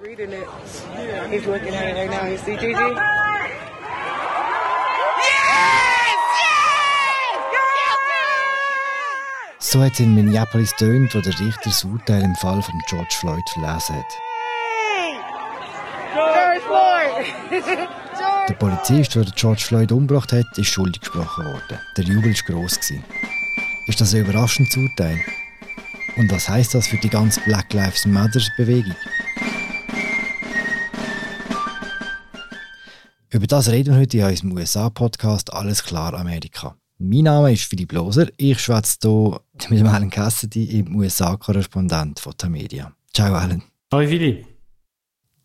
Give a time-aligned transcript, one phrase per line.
[0.00, 0.48] reading it.
[1.30, 2.26] He's looking at it right now.
[2.26, 2.74] You see, Gigi?
[9.60, 13.14] So hat es in Minneapolis tönt, wo der Richter das Urteil im Fall von George
[13.20, 14.06] Floyd verlesen hat.
[16.14, 17.88] George Floyd!
[18.48, 21.78] Der Polizist, der George Floyd umgebracht hat, ist schuldig gesprochen worden.
[21.98, 22.76] Der Jubel war gross.
[22.76, 23.04] Gewesen.
[23.88, 25.20] Ist das ein überraschendes Urteil?
[26.16, 28.96] Und was heißt das für die ganze Black Lives Matter Bewegung?
[33.38, 36.74] Über das reden wir heute in unserem USA-Podcast Alles klar Amerika.
[36.98, 38.26] Mein Name ist Philipp Loser.
[38.36, 42.90] Ich schwätze hier mit Alan Cassidy, im USA-Korrespondent von Tamedia.
[43.14, 43.62] Ciao, Alan.
[43.92, 44.44] Hallo, Philipp.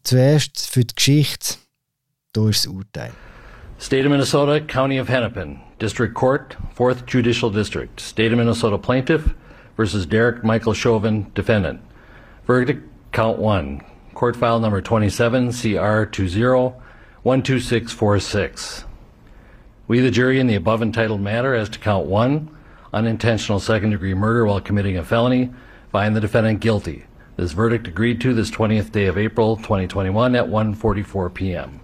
[0.01, 1.57] Zuerst für die Geschichte.
[2.35, 3.11] Hier ist das Urteil.
[3.79, 7.91] State of Minnesota, County of Hennepin, District Court, 4th Judicial District.
[7.99, 9.35] State of Minnesota Plaintiff
[9.75, 11.79] versus Derek Michael Chauvin, Defendant.
[12.47, 12.81] Verdict,
[13.11, 13.83] Count 1.
[14.15, 16.73] Court file number 27, CR 20
[17.23, 18.85] 12646.
[19.87, 22.49] We, the jury, in the above entitled matter as to count one,
[22.93, 25.49] unintentional second degree murder while committing a felony,
[25.91, 27.05] find the defendant guilty.
[27.37, 31.79] This verdict agreed to this 20th day of April 2021 at 1:44 p.m.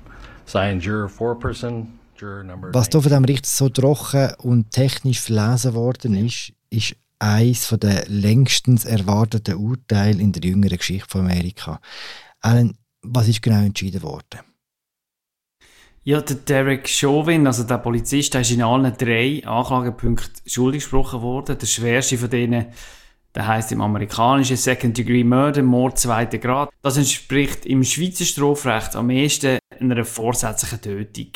[0.45, 2.71] Signed, juror foreperson, juror number.
[2.73, 8.05] Was hier von dem Richter so trocken und technisch verlesen worden ist, ist eines der
[8.07, 11.79] längstens erwarteten Urteile in der jüngeren Geschichte von Amerika.
[12.41, 14.48] Alan, was ist genau entschieden worden?
[16.09, 21.21] Ja, der Derek Chauvin, also der Polizist, der ist in allen drei Anklagepunkten schuldig gesprochen
[21.21, 21.55] worden.
[21.55, 22.65] Der schwerste von denen,
[23.35, 26.71] der heißt im amerikanischen Second Degree Murder, Mord zweiter Grad.
[26.81, 31.27] Das entspricht im Schweizer Strafrecht am ehesten einer vorsätzlichen Tötung.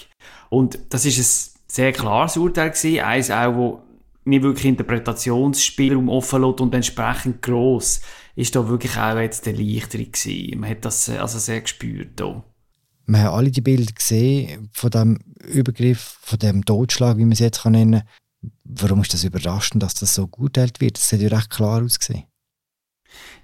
[0.49, 3.83] Und das ist ein sehr klares Urteil gewesen, eins auch, wo
[4.23, 8.01] nicht wirklich Interpretationsspielraum offen lässt und entsprechend gross
[8.35, 10.59] ist da wirklich auch jetzt der Erleichterung gewesen.
[10.59, 12.43] Man hat das also sehr gespürt hier.
[13.05, 17.39] Wir haben alle die Bilder gesehen von dem Übergriff, von dem Totschlag, wie man es
[17.39, 18.51] jetzt nennen kann.
[18.63, 20.81] Warum ist das überraschend, dass das so gut wird?
[20.81, 22.23] Das sieht ja recht klar ausgesehen.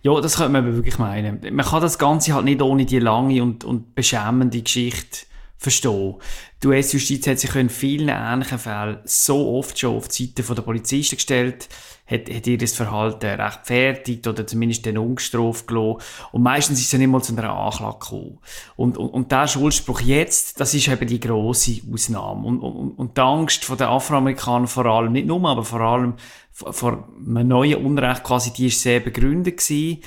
[0.02, 1.40] Ja, das könnte man wirklich meinen.
[1.54, 5.26] Man kann das Ganze halt nicht ohne die lange und, und beschämende Geschichte
[5.60, 6.16] verstehen.
[6.64, 10.62] Die US-Justiz hat sich in vielen ähnlichen Fällen so oft schon auf die Seite der
[10.62, 11.68] Polizisten gestellt,
[12.08, 16.02] hat, hat ihr das Verhalten rechtfertigt oder zumindest den ungestraft gelassen.
[16.32, 18.40] Und meistens ist es nicht mal zu einer Anklage gekommen.
[18.78, 22.48] Und, und, und der Schuldspruch jetzt, das ist eben die grosse Ausnahme.
[22.48, 26.14] Und, und, und die Angst von den Afroamerikanern vor allem, nicht nur, aber vor allem
[26.54, 30.02] vor einem neuen Unrecht quasi, die ist sehr begründet gewesen.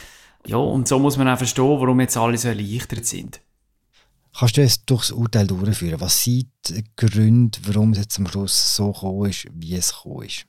[0.47, 3.41] Ja, und so muss man auch verstehen, warum jetzt alle so erleichtert sind.
[4.37, 6.01] Kannst du es durchs Urteil durchführen?
[6.01, 10.27] Was sind die Gründe, warum es jetzt am Schluss so gekommen ist, wie es gekommen
[10.27, 10.47] ist?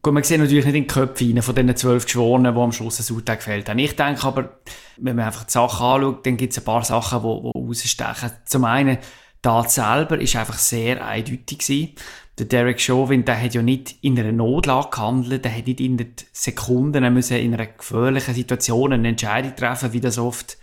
[0.00, 3.00] Gut, man sieht natürlich nicht in die Köpfe von diesen zwölf Geschworenen, die am Schluss
[3.00, 3.78] ein Urteil gefällt haben.
[3.80, 4.60] Ich denke aber,
[4.96, 8.30] wenn man einfach die Sachen anschaut, dann gibt es ein paar Sachen, die, die rausstechen.
[8.44, 11.94] Zum einen, die Tat selber ist einfach sehr eindeutig gewesen.
[12.38, 15.96] Der Derek Chauvin, der hat ja nicht in einer Notlage gehandelt, der hat nicht in
[15.96, 20.58] den Sekunden in einer gefährlichen Situation eine Entscheidung treffen, wie das oft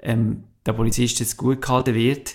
[0.00, 2.34] ähm, der Polizist jetzt gut gehalten wird.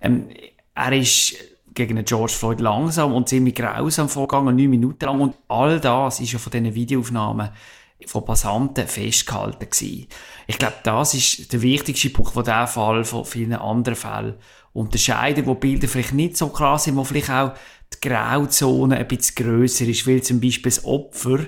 [0.00, 0.28] Ähm,
[0.74, 1.34] er ist
[1.74, 5.20] gegen George Floyd langsam und ziemlich grausam vorgegangen, neun Minuten lang.
[5.20, 7.50] Und all das ist ja von diesen Videoaufnahmen
[8.06, 10.06] von Passanten festgehalten gewesen.
[10.46, 14.34] Ich glaube, das ist der wichtigste Punkt, der diesen Fall von vielen anderen Fällen
[14.72, 17.52] unterscheidet, wo Bilder vielleicht nicht so krass sind, wo vielleicht auch
[17.92, 21.40] die Grauzone ein bisschen grösser ist, weil zum Beispiel das Opfer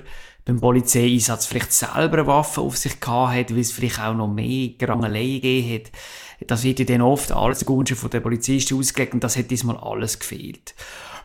[0.45, 4.27] beim Polizeieinsatz vielleicht selber eine Waffe auf sich gehabt hat, weil es vielleicht auch noch
[4.27, 5.91] mehr Grangelei gegeben hat.
[6.47, 9.77] Das wird ja dann oft alles zugunsten von den Polizisten ausgelegt und das hat diesmal
[9.77, 10.75] alles gefehlt.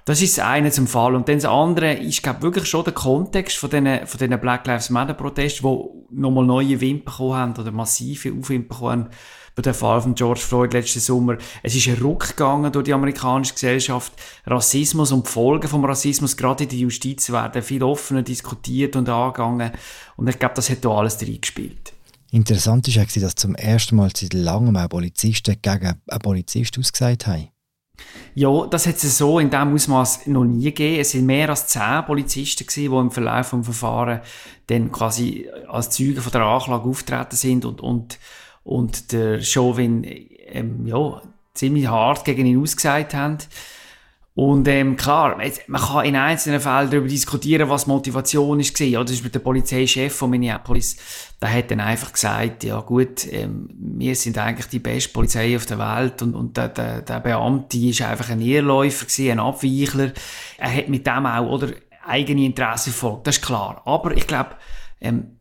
[0.04, 1.14] Das ist das eine zum Fall.
[1.14, 4.66] Und dann das andere ist, glaube wirklich schon der Kontext von diesen, von diesen Black
[4.66, 9.10] Lives Matter Protesten, die nochmal neue Wind bekommen haben oder massive Aufwind bekommen haben
[9.58, 11.36] bei dem Fall von George Floyd letzten Sommer.
[11.64, 14.12] Es ist ein Ruck gegangen durch die amerikanische Gesellschaft.
[14.46, 19.08] Rassismus und die Folgen vom Rassismus, gerade in der Justiz, werden viel offener diskutiert und
[19.08, 19.72] angegangen.
[20.16, 21.92] Und ich glaube, das hat da alles reingespielt.
[22.30, 27.26] Interessant ist auch, dass zum ersten Mal seit langem auch Polizisten gegen einen Polizist ausgesagt
[27.26, 27.48] haben.
[28.36, 31.00] Ja, das hat es so in diesem Ausmaß noch nie gegeben.
[31.00, 34.20] Es sind mehr als zehn Polizisten gewesen, die im Verlauf des Verfahrens
[34.68, 38.20] dann quasi als Zeugen von der Anklage auftreten sind und, und,
[38.68, 41.22] und der Chauvin ähm, ja,
[41.54, 43.38] ziemlich hart gegen ihn ausgesagt haben.
[44.34, 48.78] Und ähm, klar, man kann in einzelnen Fällen darüber diskutieren, was Motivation ist.
[48.78, 50.96] Ja, das ist mit der Polizeichef von Minneapolis.
[51.40, 55.66] Der hat dann einfach gesagt, ja gut, ähm, wir sind eigentlich die beste Polizei auf
[55.66, 60.12] der Welt und, und der, der, der Beamte ist einfach ein Irrläufer gewesen, ein Abweichler.
[60.58, 61.72] Er hat mit dem auch oder
[62.06, 63.82] eigene Interessen verfolgt, das ist klar.
[63.86, 64.50] Aber ich glaube,
[65.00, 65.38] ähm,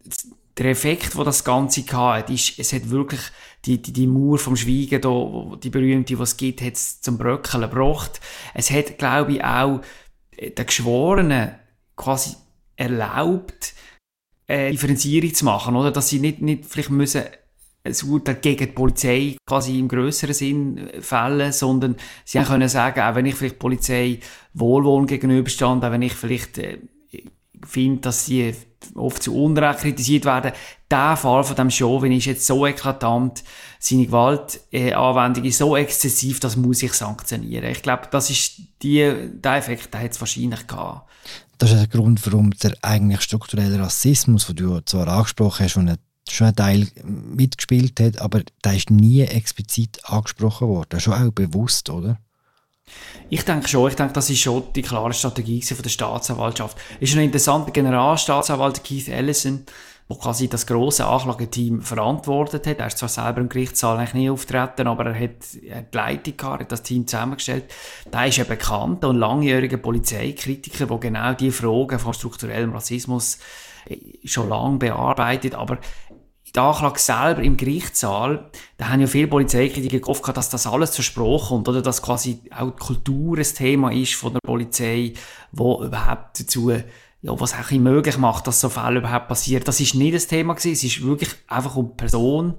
[0.57, 3.21] der Effekt, wo das Ganze hatte, ist, es hat wirklich
[3.65, 7.17] die, die, die Mauer vom Schweigen, da, die berühmte, die es gibt, hat es zum
[7.17, 8.19] Bröckeln gebracht.
[8.53, 9.81] Es hat, glaube ich, auch
[10.39, 11.55] den Geschworenen
[11.95, 12.35] quasi
[12.75, 13.73] erlaubt,
[14.47, 15.91] eine Differenzierung zu machen, oder?
[15.91, 17.23] Dass sie nicht, nicht vielleicht müssen
[17.83, 21.95] ein Urteil gegen die Polizei quasi im größeren Sinn fällen, sondern
[22.25, 24.19] sie können sagen, auch wenn ich vielleicht Polizei
[24.53, 26.79] wohlwollend gegenüberstand, auch wenn ich vielleicht äh,
[27.65, 28.53] finde, dass sie
[28.97, 30.51] oft zu Unrecht kritisiert werden,
[30.89, 33.43] der Fall von dem Chauvin ist jetzt so eklatant,
[33.79, 37.69] seine Gewaltanwendung ist so exzessiv, das muss ich sanktionieren.
[37.69, 41.09] Ich glaube, das ist die, der Effekt, der es wahrscheinlich gehabt.
[41.57, 45.97] Das ist der Grund, warum der eigentlich strukturelle Rassismus, den du zwar angesprochen hast, und
[46.29, 50.99] schon einen Teil mitgespielt hat, aber der ist nie explizit angesprochen worden.
[50.99, 52.19] Schon auch bewusst, oder?
[53.29, 56.77] Ich denke schon, ich denke, das ist schon die klare Strategie von der Staatsanwaltschaft.
[56.99, 59.65] Ist ein interessanter Generalstaatsanwalt Keith Ellison,
[60.09, 62.79] der quasi das große Anklageteam verantwortet hat.
[62.79, 66.61] Er ist zwar selber im Gerichtssaal eigentlich nie auftreten, aber er hat, die Leitung gehabt,
[66.61, 67.65] hat das Team zusammengestellt.
[68.13, 73.39] Der ist ein bekannter und langjähriger Polizeikritiker, der genau die Fragen von strukturellem Rassismus
[73.89, 75.79] äh, schon lange bearbeitet, aber
[76.55, 81.03] die Anklage selber im Gerichtssaal, da haben ja viele Polizeikritiker gehofft, dass das alles zur
[81.03, 85.13] Sprache kommt, oder dass quasi auch die Kultur ein Thema ist von der Polizei,
[85.51, 89.63] wo überhaupt dazu, ja, was auch möglich macht, dass so Fälle überhaupt passieren.
[89.63, 92.55] Das ist nicht das Thema gewesen, es ist wirklich einfach um die Person,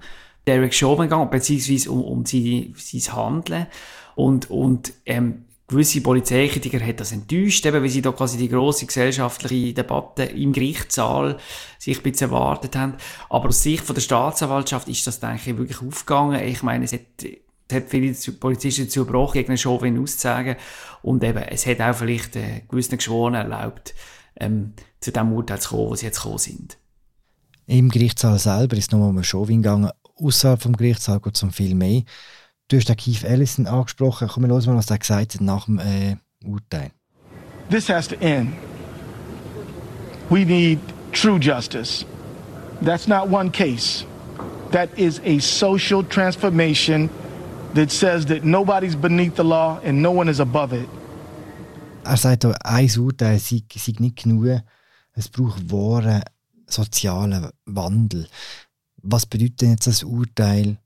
[0.46, 3.66] Derek Chauvin gegangen, beziehungsweise um, um sein, sein Handeln.
[4.14, 8.86] Und, und, ähm, gewisse Polizeikritiker hat das enttäuscht, eben, weil sie da quasi die grosse
[8.86, 11.36] gesellschaftliche Debatte im Gerichtssaal
[11.78, 12.94] sich ein bisschen erwartet haben.
[13.28, 16.42] Aber aus Sicht von der Staatsanwaltschaft ist das, denke ich, wirklich aufgegangen.
[16.42, 20.56] Ich meine, es hat, es hat viele Polizisten dazu gebracht, gegen einen Chauvin auszusagen.
[21.02, 23.94] Und eben, es hat auch vielleicht äh, gewissen Geschworenen erlaubt,
[24.40, 26.78] ähm, zu dem Urteil zu kommen, wo sie jetzt gekommen sind.
[27.66, 29.90] Im Gerichtssaal selber ist es nochmal um einen Chauvin gegangen.
[30.16, 32.02] Außerhalb vom Gerichtssaal geht es um viel mehr.
[32.68, 34.28] Du hast den Keith Ellison angesprochen.
[34.28, 36.90] Komm, wir hören mal, was er gesagt hat nach dem äh, Urteil.
[37.70, 38.52] This has to end.
[40.28, 40.78] We need
[41.12, 42.04] true justice.
[42.84, 44.04] That's not one case.
[44.70, 47.08] That is a social transformation
[47.74, 50.88] that says that nobody's beneath the law and no one is above it.
[52.04, 54.60] Er sagt, ein Urteil sei, sei nicht genug.
[55.14, 56.22] Es braucht wahren
[56.66, 58.28] sozialen Wandel.
[59.02, 60.78] Was bedeutet denn jetzt das Urteil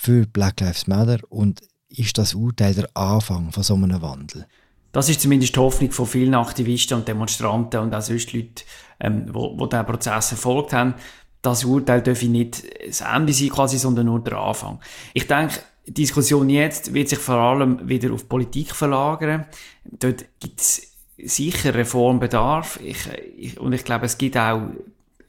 [0.00, 4.46] für Black Lives Matter und ist das Urteil der Anfang von so einem Wandel?
[4.92, 8.62] Das ist zumindest die Hoffnung von vielen Aktivisten und Demonstranten und auch sonst Leute,
[9.00, 10.94] ähm, wo, wo diesen Prozess verfolgt haben.
[11.42, 14.78] Das Urteil darf nicht das Ende sein quasi, sondern nur der Anfang.
[15.14, 19.46] Ich denke, die Diskussion jetzt wird sich vor allem wieder auf Politik verlagern.
[19.84, 22.78] Dort gibt es sicher Reformbedarf.
[22.82, 22.98] Ich,
[23.36, 24.62] ich, und ich glaube, es gibt auch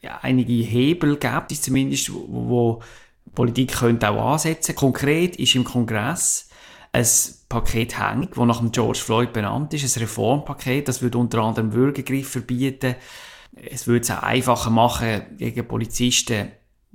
[0.01, 2.81] ja, einige Hebel, gibt es zumindest, wo, wo
[3.34, 4.76] Politik könnte auch ansetzen.
[4.76, 6.50] Konkret ist im Kongress
[6.92, 7.08] ein
[7.50, 10.88] Paket hängt, das nach dem George Floyd benannt ist, ein Reformpaket.
[10.88, 12.96] Das würde unter anderem Würgegriff verbieten.
[13.54, 16.52] Es würde es auch einfacher machen, gegen Polizisten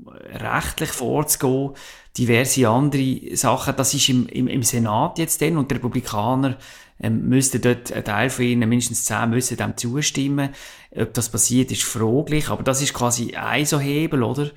[0.07, 1.73] rechtlich vorzugehen.
[2.17, 3.75] Diverse andere Sachen.
[3.77, 6.57] Das ist im, im, im Senat jetzt dann und die Republikaner
[7.01, 10.51] ähm, müssten dort, ein Teil von ihnen, mindestens zehn, müssen dem zustimmen.
[10.97, 14.51] Ob das passiert, ist fraglich, aber das ist quasi ein so Hebel, oder?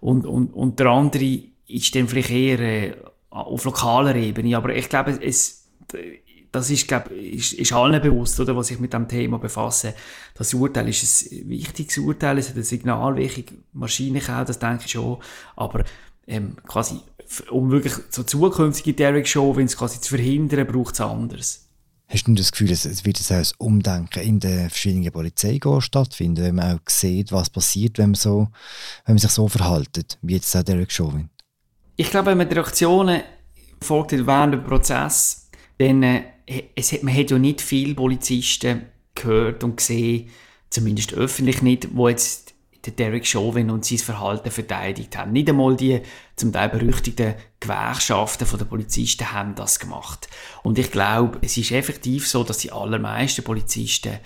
[0.00, 2.96] Und, und, und der andere ist dann vielleicht eher äh,
[3.30, 4.56] auf lokaler Ebene.
[4.56, 5.68] Aber ich glaube, es,
[6.52, 9.92] das ist, glaube, ist, ist allen bewusst, oder, was sich mit dem Thema befassen.
[10.34, 14.92] Das Urteil ist ein wichtiges Urteil, es hat eine Signalwirkung, wahrscheinlich auch, das denke ich
[14.92, 15.18] schon.
[15.56, 15.84] Aber
[16.26, 17.00] ähm, quasi,
[17.50, 21.67] um wirklich so zukünftige Derek Show, wenn es quasi zu verhindern, braucht es anders.
[22.10, 26.76] Hast du das Gefühl, es wird ein Umdenken in den verschiedenen Polizeigehen stattfinden, wenn man
[26.76, 28.48] auch sieht, was passiert, wenn man, so,
[29.04, 31.28] wenn man sich so verhält, wie jetzt auch Derek Chauvin?
[31.96, 33.22] Ich glaube, wenn man die Reaktionen
[33.82, 36.22] folgt während dem Prozess, dann äh,
[36.74, 40.30] es hat, man hat ja nicht viele Polizisten gehört und gesehen,
[40.70, 42.47] zumindest öffentlich nicht, wo jetzt
[42.88, 45.32] der Derek Chauvin und sein Verhalten verteidigt haben.
[45.32, 46.00] Nicht einmal die
[46.36, 50.28] zum Teil berüchtigten Gewerkschaften der Polizisten haben das gemacht.
[50.62, 54.18] Und ich glaube, es ist effektiv so, dass die allermeisten Polizisten,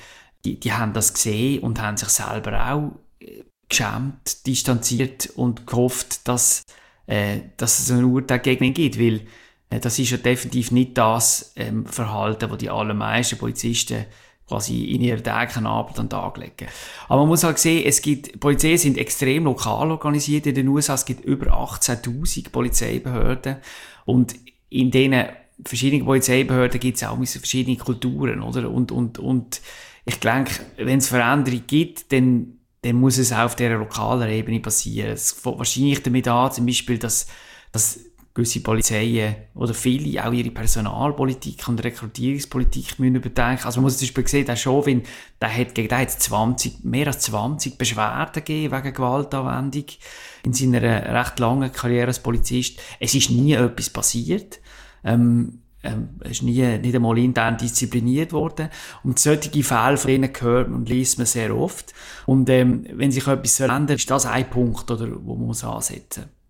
[0.45, 6.27] die, die haben das gesehen und haben sich selber auch äh, geschämt, distanziert und gehofft,
[6.29, 6.63] dass,
[7.07, 9.23] äh, dass es ein Urteil gegen ihn gibt, weil
[9.71, 14.07] äh, das ist ja definitiv nicht das ähm, Verhalten, das die allermeisten Polizisten
[14.47, 16.69] quasi in ihrer täglichen Arbeit an den Tag legen.
[17.09, 20.95] Aber man muss halt sehen, es gibt, Polizei sind extrem lokal organisiert in den USA.
[20.95, 23.57] Es gibt über 18.000 Polizeibehörden.
[24.05, 24.35] Und
[24.69, 25.25] in diesen
[25.65, 28.71] verschiedenen Polizeibehörden gibt es auch verschiedene Kulturen, oder?
[28.71, 29.61] Und, und, und
[30.05, 34.61] ich denke, wenn es Veränderungen gibt, dann dann muss es auch auf dieser lokalen Ebene
[34.61, 35.13] passieren.
[35.13, 37.29] Es fängt wahrscheinlich damit an, zum Beispiel, dass,
[37.71, 38.01] dass
[38.35, 43.67] gewisse Polizeien oder viele auch ihre Personalpolitik und Rekrutierungspolitik müssen überdenken.
[43.67, 45.03] Also man muss zum Beispiel sehen, der Chauvin,
[45.41, 49.85] der hat gegen den hat 20, mehr als 20 Beschwerden gegeben wegen Gewaltanwendung
[50.45, 52.81] in seiner recht langen Karriere als Polizist.
[53.01, 54.61] Es ist nie etwas passiert.
[55.05, 58.69] Ähm, ähm, ist nie, nicht einmal intern diszipliniert worden.
[59.03, 61.93] Und solche Fälle von denen hört und liest man sehr oft.
[62.25, 66.23] Und ähm, wenn sich etwas ändert, ist das ein Punkt, oder, wo man muss ansetzen
[66.23, 66.42] muss.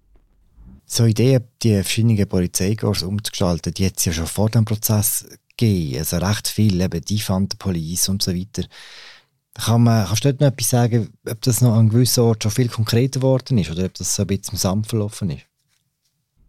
[0.94, 5.98] So Ideen, die verschiedenen Polizeikorps umzugestalten, die es ja schon vor dem Prozess gegeben.
[5.98, 7.22] Also recht viel, eben die
[7.58, 8.68] Police und so weiter.
[9.54, 12.52] Kann man, kannst du dort noch etwas sagen, ob das noch an gewissen Ort schon
[12.52, 15.46] viel konkreter geworden ist oder ob das so ein bisschen Sand verlaufen ist?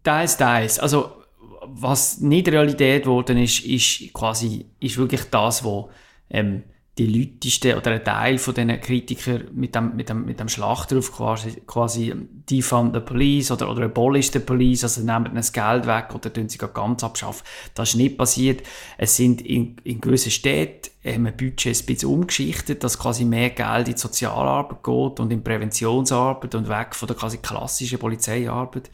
[0.02, 0.78] Teils, teils.
[0.78, 1.12] Also
[1.62, 5.86] was nicht Realität geworden ist, ist quasi ist wirklich das, was
[6.28, 6.64] ähm,
[6.96, 11.10] die Leute oder ein Teil von diesen Kritikern mit dem, mit dem, mit dem Schlachtruf
[11.12, 12.14] quasi, quasi
[12.48, 16.48] defund the police oder, oder abolish the police, also nehmen das Geld weg oder tun
[16.48, 17.44] sie ganz abschaffen.
[17.74, 18.64] Das ist nicht passiert.
[18.96, 23.88] Es sind in, in gewissen Städten ähm, Budget ein bisschen umgeschichtet, dass quasi mehr Geld
[23.88, 28.88] in Sozialarbeit geht und in Präventionsarbeit und weg von der quasi klassischen Polizeiarbeit.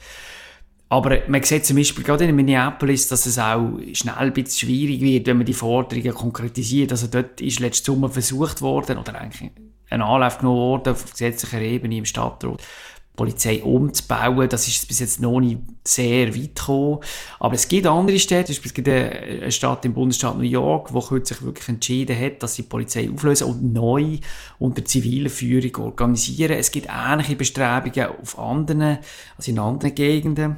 [0.93, 5.01] Aber man sieht zum Beispiel gerade in Minneapolis, dass es auch schnell ein bisschen schwierig
[5.01, 6.91] wird, wenn man die Forderungen konkretisiert.
[6.91, 9.53] Also dort ist letztes Sommer versucht worden, oder eigentlich
[9.89, 14.49] ein Anlauf genommen worden auf gesetzlicher Ebene im Stadtrat, die Polizei umzubauen.
[14.49, 16.99] Das ist bis jetzt noch nicht sehr weit gekommen.
[17.39, 21.41] Aber es gibt andere Städte, es gibt eine Stadt im Bundesstaat New York, wo kürzlich
[21.43, 24.19] wirklich entschieden hat, dass sie die Polizei auflösen und neu
[24.59, 26.59] unter ziviler Führung organisieren.
[26.59, 28.99] Es gibt ähnliche Bestrebungen auf anderen,
[29.37, 30.57] also in anderen Gegenden.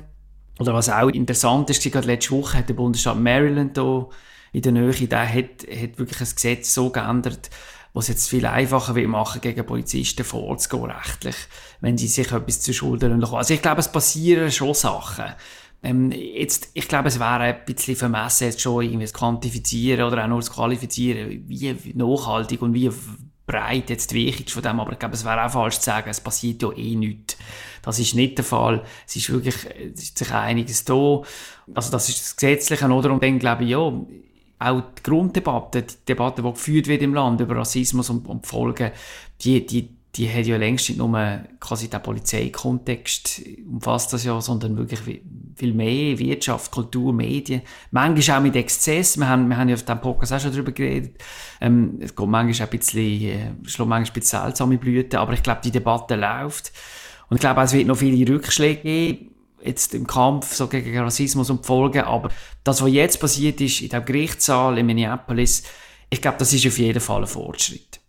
[0.59, 4.09] Oder was auch interessant ist, gerade letzte Woche hat der Bundesstaat Maryland hier
[4.53, 7.51] in der Nähe, der hat, hat wirklich ein Gesetz so geändert,
[7.95, 11.37] was jetzt viel einfacher will machen, gegen Polizisten vorzugehen, rechtlich,
[11.81, 13.35] wenn sie sich etwas zu Schulden lassen.
[13.35, 15.35] Also ich glaube, es passieren schon Sachen.
[15.83, 20.23] Ähm, jetzt, ich glaube, es wäre ein bisschen vermessen, jetzt schon irgendwie zu quantifizieren oder
[20.25, 22.91] auch nur zu qualifizieren, wie nachhaltig und wie
[23.53, 26.11] breit jetzt die Wirkung von dem, aber ich glaube, es wäre auch falsch zu sagen,
[26.11, 27.37] es passiert ja eh nichts.
[27.83, 28.83] Das ist nicht der Fall.
[29.07, 29.57] Es ist wirklich,
[29.95, 31.23] es ist sich einiges da.
[31.75, 33.13] Also das ist das Gesetzliche, oder?
[33.13, 37.41] Und dann glaube ich, ja, auch die Grunddebatte, die Debatte, die geführt wird im Land
[37.41, 38.93] über Rassismus und, und Folgen,
[39.41, 44.77] die, die, die hat ja längst nicht nur quasi den Polizeikontext umfasst das ja, sondern
[44.77, 45.23] wirklich
[45.57, 47.63] viel mehr Wirtschaft, Kultur, Medien.
[47.93, 49.17] Manchmal auch mit Exzess.
[49.17, 51.17] Wir haben, wir haben ja auf diesem Podcast auch schon darüber geredet.
[51.63, 55.33] Ähm, es geht manchmal auch ein bisschen, äh, schlägt manchmal ein bisschen seltsame Blüten, aber
[55.33, 56.73] ich glaube, die Debatte läuft.
[57.31, 59.31] Und ich glaube, es wird noch viele Rückschläge geben,
[59.65, 62.03] jetzt im Kampf so gegen Rassismus und die Folgen.
[62.03, 62.29] Aber
[62.65, 65.63] das, was jetzt passiert ist in dem Gerichtssaal in Minneapolis,
[66.11, 68.02] ich glaube, das ist auf jeden Fall ein Fortschritt.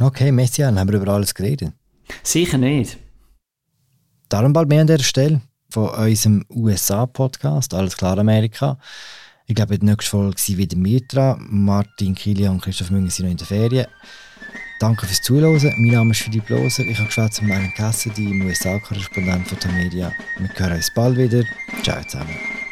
[0.00, 1.72] Okay, Messian, haben wir über alles geredet?
[2.22, 2.98] Sicher nicht.
[4.28, 8.78] Darum bald mehr an der Stelle von unserem USA-Podcast, Alles klar Amerika.
[9.46, 11.46] Ich glaube, die nächste Folge sind wieder wir dran.
[11.50, 13.86] Martin Kilian und Christoph Münger sind noch in der Ferien.
[14.80, 15.62] Danke fürs Zuhören.
[15.78, 16.84] Mein Name ist Philipp Loser.
[16.84, 20.12] Ich habe geschwätzt mit meinem Cassidy, im USA-Korrespondent von der Media.
[20.38, 21.44] Wir hören uns bald wieder.
[21.82, 22.63] Ciao zusammen.